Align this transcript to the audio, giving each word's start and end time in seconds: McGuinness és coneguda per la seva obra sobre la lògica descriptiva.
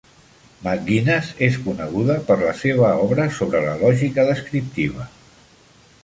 McGuinness 0.67 1.27
és 1.47 1.57
coneguda 1.65 2.15
per 2.29 2.37
la 2.43 2.53
seva 2.61 2.89
obra 3.01 3.27
sobre 3.39 3.61
la 3.67 3.75
lògica 3.83 4.25
descriptiva. 4.31 5.07